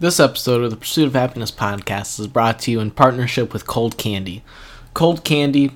[0.00, 3.66] This episode of the Pursuit of Happiness podcast is brought to you in partnership with
[3.66, 4.42] Kold Kandi.
[4.94, 5.72] Kold Kandi,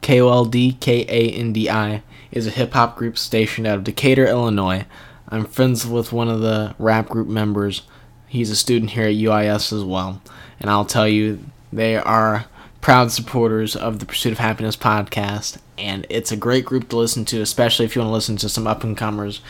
[0.00, 2.02] K O L D K A N D I,
[2.32, 4.86] is a hip hop group stationed out of Decatur, Illinois.
[5.28, 7.82] I'm friends with one of the rap group members.
[8.26, 10.20] He's a student here at UIS as well.
[10.58, 11.38] And I'll tell you,
[11.72, 12.46] they are
[12.80, 15.58] proud supporters of the Pursuit of Happiness podcast.
[15.76, 18.48] And it's a great group to listen to, especially if you want to listen to
[18.48, 19.40] some up and comers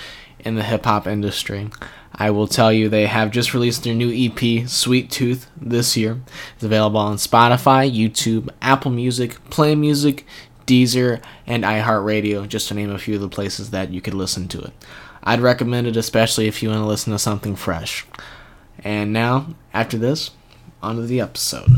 [0.40, 1.70] in the hip hop industry.
[2.12, 6.20] I will tell you they have just released their new EP, Sweet Tooth, this year.
[6.54, 10.26] It's available on Spotify, YouTube, Apple Music, Play Music,
[10.66, 14.48] Deezer, and iHeartRadio, just to name a few of the places that you could listen
[14.48, 14.72] to it.
[15.22, 18.06] I'd recommend it especially if you want to listen to something fresh.
[18.82, 20.30] And now, after this,
[20.82, 21.70] on to the episode.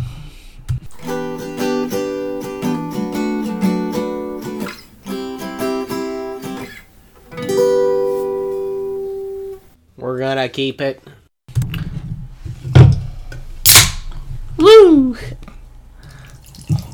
[10.42, 11.00] We're gonna keep it.
[14.56, 15.16] Woo!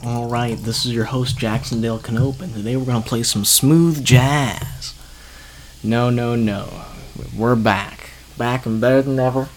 [0.05, 4.93] Alright, this is your host Jacksondale Canope, and today we're gonna play some smooth jazz.
[5.83, 6.83] No, no, no.
[7.35, 8.11] We're back.
[8.37, 9.49] Back and better than ever.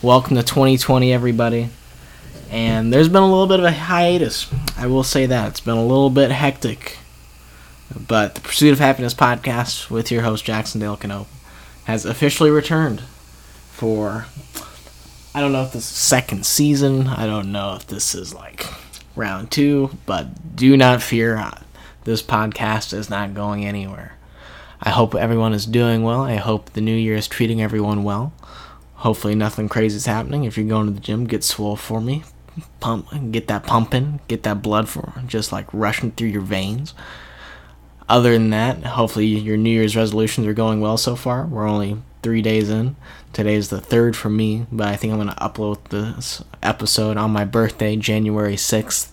[0.00, 1.68] Welcome to 2020, everybody.
[2.50, 4.50] And there's been a little bit of a hiatus.
[4.78, 5.48] I will say that.
[5.50, 6.96] It's been a little bit hectic.
[8.08, 11.28] But the Pursuit of Happiness podcast with your host Jacksondale Canope
[11.84, 13.02] has officially returned
[13.74, 14.26] for
[15.34, 17.08] I don't know if this is second season.
[17.08, 18.66] I don't know if this is like
[19.16, 21.36] round two, but do not fear.
[21.36, 21.58] uh,
[22.04, 24.16] This podcast is not going anywhere.
[24.80, 26.22] I hope everyone is doing well.
[26.22, 28.32] I hope the new year is treating everyone well.
[28.94, 30.44] Hopefully, nothing crazy is happening.
[30.44, 32.22] If you're going to the gym, get swole for me.
[32.78, 36.94] Pump, get that pumping, get that blood for just like rushing through your veins.
[38.08, 41.46] Other than that, hopefully your New Year's resolutions are going well so far.
[41.46, 42.96] We're only three days in.
[43.34, 47.18] Today is the third for me, but I think I'm going to upload this episode
[47.18, 49.10] on my birthday, January 6th.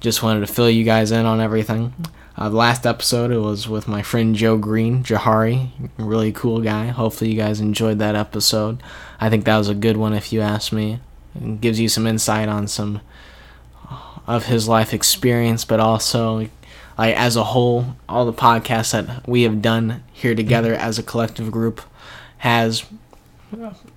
[0.00, 1.92] Just wanted to fill you guys in on everything.
[2.36, 6.86] Uh, the last episode it was with my friend Joe Green, Jahari, really cool guy.
[6.86, 8.82] Hopefully you guys enjoyed that episode.
[9.20, 11.00] I think that was a good one if you ask me.
[11.34, 13.02] It gives you some insight on some
[14.26, 16.48] of his life experience, but also
[16.98, 21.02] like as a whole, all the podcasts that we have done here together as a
[21.02, 21.80] collective group
[22.38, 22.84] has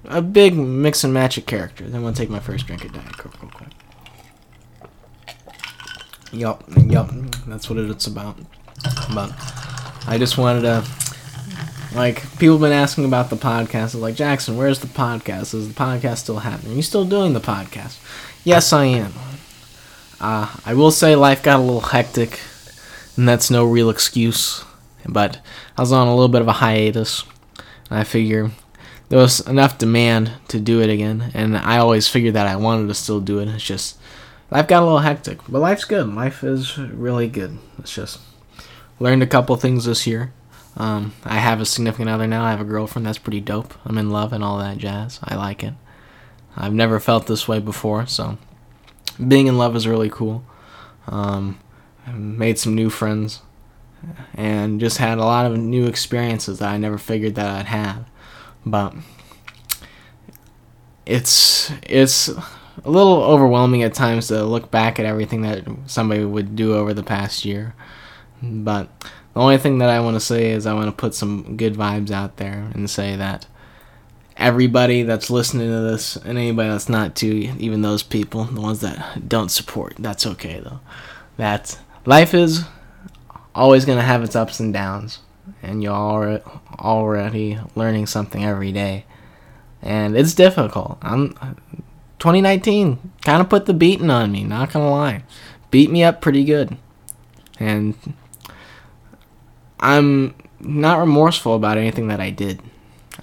[0.05, 1.93] a big mix and match of characters.
[1.93, 3.69] I'm gonna take my first drink of Diet Coke real quick.
[6.31, 7.09] Yup, yup,
[7.47, 8.37] that's what it's about.
[9.13, 9.33] But
[10.07, 10.85] I just wanted to,
[11.93, 13.99] like, people have been asking about the podcast.
[13.99, 15.53] Like, Jackson, where's the podcast?
[15.53, 16.73] Is the podcast still happening?
[16.73, 17.99] Are you still doing the podcast?
[18.45, 19.13] Yes, I am.
[20.21, 22.39] Uh, I will say life got a little hectic,
[23.17, 24.63] and that's no real excuse.
[25.07, 25.39] But
[25.77, 27.23] I was on a little bit of a hiatus,
[27.89, 28.51] and I figure
[29.09, 32.87] there was enough demand to do it again, and I always figured that I wanted
[32.87, 33.47] to still do it.
[33.49, 33.99] It's just
[34.49, 36.07] life got a little hectic, but life's good.
[36.13, 37.57] Life is really good.
[37.79, 38.19] It's just
[38.99, 40.31] learned a couple things this year.
[40.77, 42.45] Um, I have a significant other now.
[42.45, 43.05] I have a girlfriend.
[43.05, 43.73] That's pretty dope.
[43.83, 45.19] I'm in love and all that jazz.
[45.23, 45.73] I like it.
[46.55, 48.37] I've never felt this way before, so
[49.27, 50.43] being in love is really cool.
[51.07, 51.59] Um,
[52.07, 53.41] made some new friends
[54.33, 58.09] and just had a lot of new experiences that I never figured that I'd have.
[58.65, 58.93] But
[61.05, 66.55] it's it's a little overwhelming at times to look back at everything that somebody would
[66.55, 67.75] do over the past year.
[68.41, 68.89] But
[69.33, 71.75] the only thing that I want to say is I want to put some good
[71.75, 73.45] vibes out there and say that
[74.37, 78.81] everybody that's listening to this and anybody that's not too, even those people, the ones
[78.81, 80.79] that don't support, that's okay though.
[81.37, 82.65] That life is
[83.53, 85.19] always going to have its ups and downs,
[85.61, 85.93] and you're
[86.79, 89.05] already, learning something every day.
[89.81, 90.97] And it's difficult.
[91.01, 91.29] I'm
[92.19, 95.23] 2019 kind of put the beating on me, not going to lie.
[95.71, 96.77] Beat me up pretty good.
[97.59, 97.95] And
[99.79, 102.61] I'm not remorseful about anything that I did.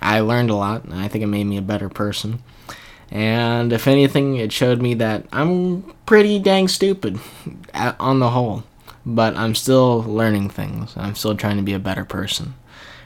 [0.02, 2.42] I learned a lot, and I think it made me a better person.
[3.10, 7.18] And if anything, it showed me that I'm pretty dang stupid
[7.74, 8.64] on the whole.
[9.06, 10.94] But I'm still learning things.
[10.96, 12.54] I'm still trying to be a better person.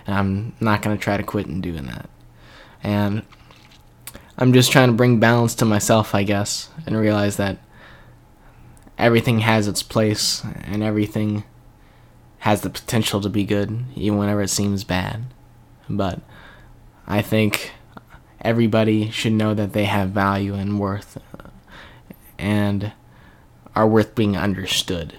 [0.07, 2.11] And I'm not going to try to quit in doing that.
[2.83, 3.23] And
[4.37, 7.59] I'm just trying to bring balance to myself, I guess, and realize that
[8.99, 11.45] everything has its place and everything
[12.39, 15.27] has the potential to be good, even whenever it seems bad.
[15.89, 16.21] But
[17.07, 17.71] I think
[18.43, 21.19] everybody should know that they have value and worth
[22.39, 22.93] and
[23.75, 25.19] are worth being understood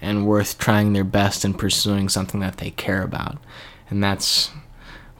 [0.00, 3.38] and worth trying their best and pursuing something that they care about.
[3.88, 4.50] And that's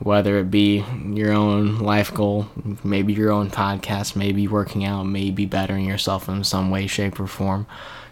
[0.00, 2.48] whether it be your own life goal,
[2.82, 7.28] maybe your own podcast, maybe working out, maybe bettering yourself in some way, shape, or
[7.28, 7.66] form.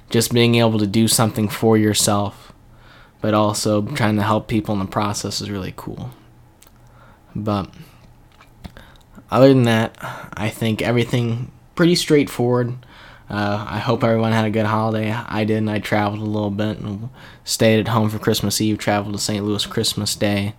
[0.08, 2.52] Just being able to do something for yourself,
[3.20, 6.10] but also trying to help people in the process is really cool.
[7.34, 7.70] But
[9.30, 9.96] other than that,
[10.34, 12.74] I think everything pretty straightforward.
[13.28, 15.12] Uh, I hope everyone had a good holiday.
[15.12, 17.10] I did, and I traveled a little bit and
[17.44, 19.44] stayed at home for Christmas Eve, traveled to St.
[19.44, 20.54] Louis Christmas Day.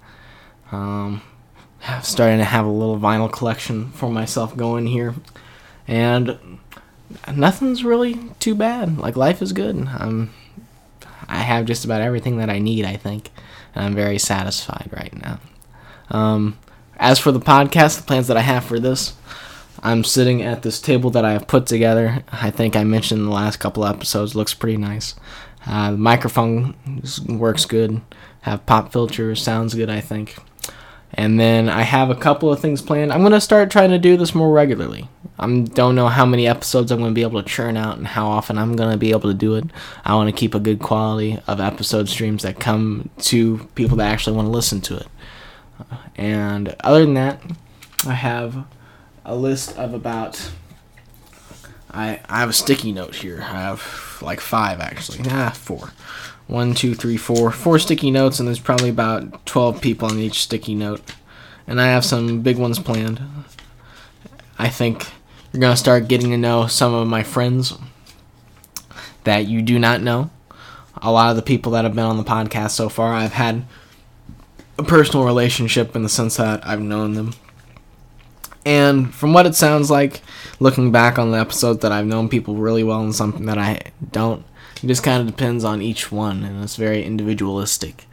[0.72, 1.22] Um,
[2.02, 5.16] starting to have a little vinyl collection for myself going here.
[5.86, 6.60] And
[7.34, 8.98] nothing's really too bad.
[8.98, 9.76] Like, life is good.
[9.76, 10.34] I'm,
[11.28, 13.32] I have just about everything that I need, I think.
[13.76, 15.40] And I'm very satisfied right now.
[16.10, 16.58] Um,
[17.02, 19.14] as for the podcast, the plans that I have for this,
[19.82, 22.24] I'm sitting at this table that I have put together.
[22.32, 24.36] I think I mentioned in the last couple episodes.
[24.36, 25.16] Looks pretty nice.
[25.66, 26.76] Uh, the microphone
[27.28, 28.02] works good.
[28.42, 29.42] Have pop filters.
[29.42, 29.90] Sounds good.
[29.90, 30.38] I think.
[31.14, 33.12] And then I have a couple of things planned.
[33.12, 35.10] I'm gonna start trying to do this more regularly.
[35.40, 38.28] I don't know how many episodes I'm gonna be able to churn out and how
[38.28, 39.66] often I'm gonna be able to do it.
[40.06, 44.12] I want to keep a good quality of episode streams that come to people that
[44.12, 45.08] actually want to listen to it.
[46.16, 47.42] And other than that,
[48.06, 48.66] I have
[49.26, 50.52] a list of about.
[51.92, 53.42] I I have a sticky note here.
[53.42, 55.20] I have like five actually.
[55.30, 55.92] Ah, four.
[56.48, 57.52] One, two, three, four.
[57.52, 61.02] Four sticky notes, and there's probably about 12 people on each sticky note.
[61.66, 63.22] And I have some big ones planned.
[64.60, 65.08] I think
[65.52, 67.74] you're going to start getting to know some of my friends
[69.24, 70.30] that you do not know.
[71.02, 73.66] A lot of the people that have been on the podcast so far, I've had
[74.78, 77.34] a personal relationship in the sense that I've known them.
[78.66, 80.22] And from what it sounds like,
[80.60, 83.82] looking back on the episode, that I've known people really well and something that I
[84.12, 84.44] don't.
[84.84, 88.06] It just kind of depends on each one, and it's very individualistic.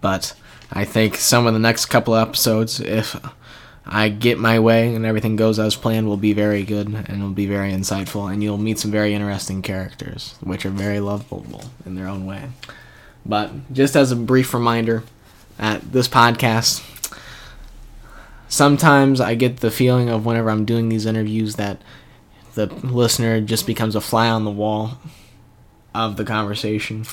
[0.00, 0.34] But
[0.72, 3.16] I think some of the next couple episodes, if
[3.86, 7.30] I get my way and everything goes as planned, will be very good and will
[7.30, 11.94] be very insightful, and you'll meet some very interesting characters, which are very lovable in
[11.94, 12.50] their own way.
[13.26, 15.02] But just as a brief reminder,
[15.58, 16.84] at this podcast,
[18.48, 21.82] sometimes I get the feeling of whenever I'm doing these interviews that
[22.54, 24.98] the listener just becomes a fly on the wall
[25.94, 27.04] of the conversation.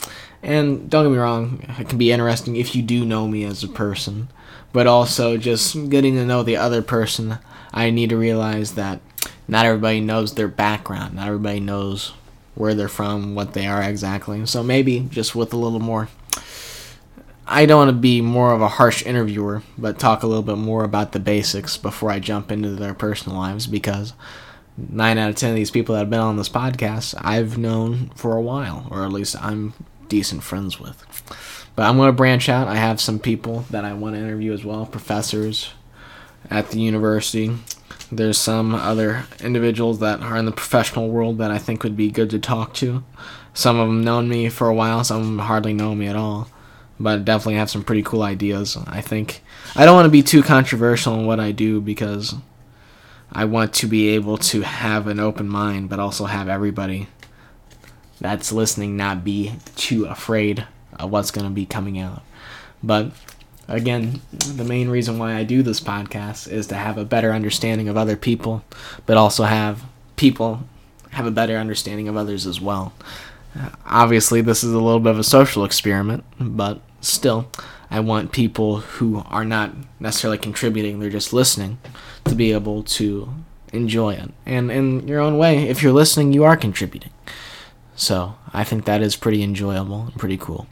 [0.44, 3.64] And don't get me wrong, it can be interesting if you do know me as
[3.64, 4.30] a person,
[4.74, 7.40] but also just getting to know the other person,
[7.74, 9.02] I need to realize that
[9.48, 12.14] not everybody knows their background, not everybody knows
[12.54, 14.46] where they're from, what they are exactly.
[14.46, 16.10] So maybe just with a little more
[17.48, 20.58] I don't want to be more of a harsh interviewer, but talk a little bit
[20.58, 24.14] more about the basics before I jump into their personal lives because
[24.78, 28.10] nine out of ten of these people that have been on this podcast I've known
[28.16, 29.74] for a while, or at least I'm
[30.10, 31.06] decent friends with.
[31.76, 32.68] But I'm going to branch out.
[32.68, 35.72] I have some people that I want to interview as well, professors
[36.50, 37.56] at the university.
[38.12, 42.10] There's some other individuals that are in the professional world that I think would be
[42.10, 43.04] good to talk to.
[43.54, 46.16] Some of them known me for a while, some of them hardly know me at
[46.16, 46.50] all
[47.00, 48.78] but definitely have some pretty cool ideas.
[48.88, 49.42] I think
[49.76, 52.36] I don't want to be too controversial in what I do because
[53.32, 57.08] I want to be able to have an open mind, but also have everybody
[58.20, 62.24] that's listening not be too afraid of what's going to be coming out.
[62.82, 63.12] But
[63.68, 67.90] again, the main reason why I do this podcast is to have a better understanding
[67.90, 68.64] of other people,
[69.06, 69.84] but also have
[70.16, 70.64] people
[71.12, 72.94] have a better understanding of others as well.
[73.86, 77.50] Obviously, this is a little bit of a social experiment, but still,
[77.90, 81.78] I want people who are not necessarily contributing, they're just listening,
[82.26, 83.30] to be able to
[83.72, 84.32] enjoy it.
[84.46, 87.12] And in your own way, if you're listening, you are contributing.
[87.96, 90.68] So I think that is pretty enjoyable and pretty cool.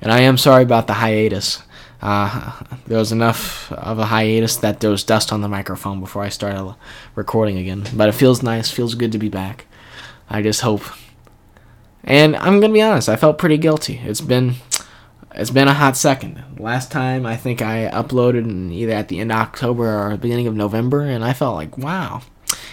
[0.00, 1.62] And I am sorry about the hiatus.
[2.02, 2.52] Uh,
[2.86, 6.28] there was enough of a hiatus that there was dust on the microphone before I
[6.28, 6.74] started
[7.14, 7.84] recording again.
[7.94, 9.66] But it feels nice, feels good to be back.
[10.28, 10.82] I just hope
[12.04, 14.00] and I'm gonna be honest, I felt pretty guilty.
[14.04, 14.54] It's been
[15.34, 16.42] it's been a hot second.
[16.58, 20.54] Last time I think I uploaded either at the end of October or beginning of
[20.54, 22.22] November, and I felt like, wow,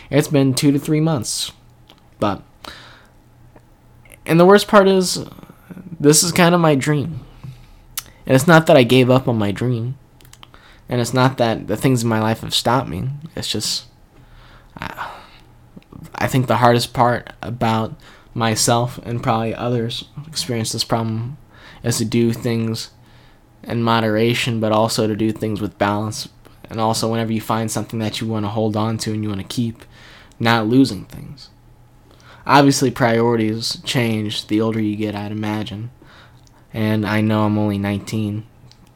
[0.10, 1.52] it's been two to three months.
[2.20, 2.44] But
[4.26, 5.26] and the worst part is,
[6.00, 7.22] this is kind of my dream.
[8.26, 9.98] And it's not that I gave up on my dream.
[10.88, 13.10] And it's not that the things in my life have stopped me.
[13.36, 13.86] It's just,
[14.78, 15.12] I,
[16.16, 17.96] I think the hardest part about
[18.34, 21.38] myself and probably others experience this problem
[21.84, 22.92] is to do things
[23.64, 26.30] in moderation, but also to do things with balance.
[26.70, 29.30] And also, whenever you find something that you want to hold on to and you
[29.30, 29.84] want to keep,
[30.40, 31.50] not losing things.
[32.46, 35.92] Obviously, priorities change the older you get, I'd imagine.
[36.74, 38.46] And I know I'm only 19,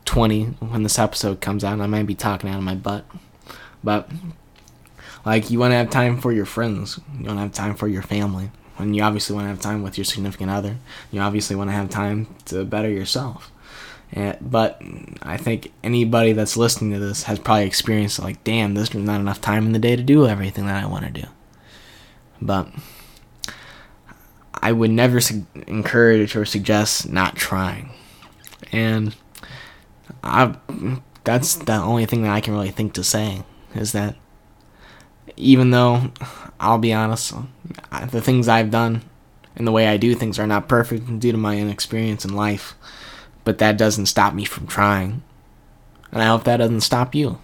[0.06, 3.06] 20 when this episode comes out, and I might be talking out of my butt.
[3.84, 4.10] But,
[5.26, 7.88] like, you want to have time for your friends, you want to have time for
[7.88, 10.78] your family, and you obviously want to have time with your significant other.
[11.12, 13.52] You obviously want to have time to better yourself.
[14.12, 14.82] And, but
[15.22, 19.42] I think anybody that's listening to this has probably experienced like, damn, there's not enough
[19.42, 21.28] time in the day to do everything that I want to do.
[22.42, 22.70] But
[24.54, 27.92] I would never su- encourage or suggest not trying.
[28.72, 29.16] And
[30.24, 30.56] I
[31.24, 34.16] that's the only thing that I can really think to say is that
[35.38, 36.12] even though
[36.60, 37.34] I'll be honest,
[38.12, 39.04] the things I've done
[39.56, 42.76] and the way I do things are not perfect due to my inexperience in life,
[43.44, 45.24] but that doesn't stop me from trying.
[46.12, 47.40] And I hope that doesn't stop you.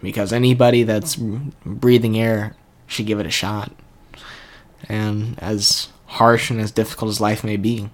[0.00, 3.72] Because anybody that's breathing air should give it a shot.
[4.88, 7.88] And as harsh and as difficult as life may be,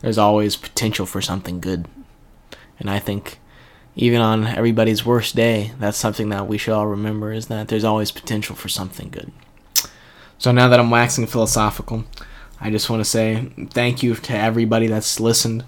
[0.00, 1.86] there's always potential for something good.
[2.78, 3.38] And I think
[3.96, 7.84] even on everybody's worst day, that's something that we should all remember is that there's
[7.84, 9.32] always potential for something good.
[10.38, 12.04] So now that I'm waxing philosophical,
[12.60, 15.64] I just want to say thank you to everybody that's listened.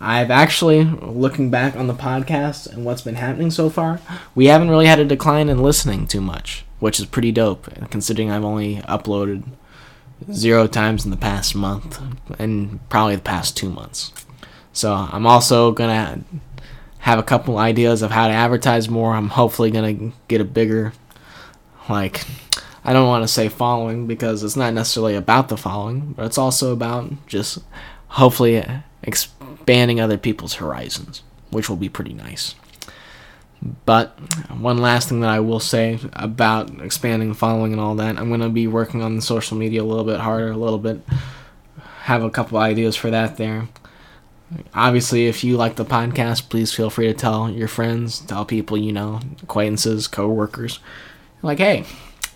[0.00, 4.00] I've actually, looking back on the podcast and what's been happening so far,
[4.34, 8.30] we haven't really had a decline in listening too much, which is pretty dope, considering
[8.30, 9.44] I've only uploaded
[10.32, 12.00] zero times in the past month
[12.38, 14.12] and probably the past two months.
[14.72, 16.22] So I'm also gonna
[17.08, 19.14] have a couple ideas of how to advertise more.
[19.14, 20.92] I'm hopefully gonna get a bigger,
[21.88, 22.26] like,
[22.84, 26.36] I don't want to say following because it's not necessarily about the following, but it's
[26.36, 27.60] also about just
[28.08, 28.62] hopefully
[29.02, 32.54] expanding other people's horizons, which will be pretty nice.
[33.86, 34.18] But
[34.50, 38.40] one last thing that I will say about expanding following and all that, I'm going
[38.40, 41.00] to be working on the social media a little bit harder, a little bit.
[42.02, 43.66] Have a couple ideas for that there.
[44.74, 48.78] Obviously, if you like the podcast, please feel free to tell your friends, tell people
[48.78, 50.80] you know, acquaintances, coworkers.
[51.42, 51.84] Like, hey,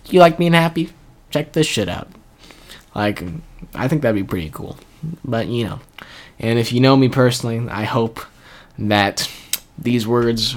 [0.05, 0.91] you like being happy?
[1.31, 2.07] Check this shit out.
[2.93, 3.23] Like,
[3.73, 4.77] I think that'd be pretty cool.
[5.25, 5.79] But, you know.
[6.39, 8.19] And if you know me personally, I hope
[8.77, 9.29] that
[9.77, 10.55] these words,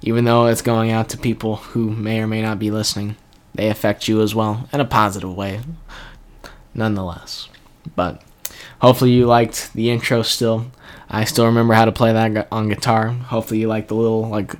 [0.00, 3.16] even though it's going out to people who may or may not be listening,
[3.54, 5.60] they affect you as well in a positive way,
[6.74, 7.48] nonetheless.
[7.94, 8.22] But
[8.82, 10.66] hopefully you liked the intro still.
[11.08, 13.08] I still remember how to play that on guitar.
[13.08, 14.54] Hopefully you like the little like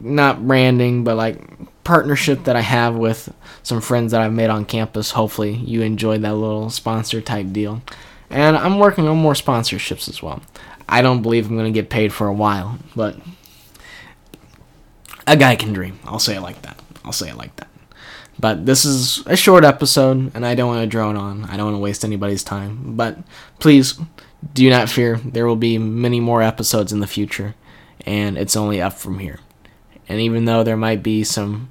[0.00, 1.40] not branding, but like
[1.84, 3.32] partnership that I have with
[3.62, 5.12] some friends that I've made on campus.
[5.12, 7.82] Hopefully you enjoyed that little sponsor type deal.
[8.30, 10.42] And I'm working on more sponsorships as well.
[10.88, 13.16] I don't believe I'm going to get paid for a while, but
[15.26, 15.98] a guy can dream.
[16.04, 16.78] I'll say it like that.
[17.04, 17.68] I'll say it like that.
[18.42, 21.44] But this is a short episode, and I don't want to drone on.
[21.44, 22.96] I don't want to waste anybody's time.
[22.96, 23.18] But
[23.60, 24.00] please
[24.52, 25.18] do not fear.
[25.18, 27.54] There will be many more episodes in the future,
[28.04, 29.38] and it's only up from here.
[30.08, 31.70] And even though there might be some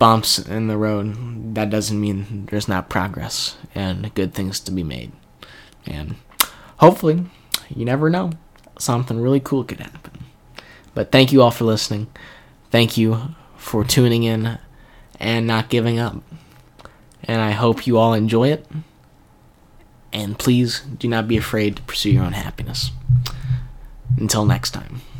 [0.00, 4.82] bumps in the road, that doesn't mean there's not progress and good things to be
[4.82, 5.12] made.
[5.86, 6.16] And
[6.78, 7.26] hopefully,
[7.68, 8.32] you never know,
[8.76, 10.24] something really cool could happen.
[10.94, 12.08] But thank you all for listening.
[12.72, 14.58] Thank you for tuning in
[15.22, 16.16] and not giving up.
[17.22, 18.66] And I hope you all enjoy it.
[20.12, 22.90] And please do not be afraid to pursue your own happiness.
[24.18, 25.02] Until next time.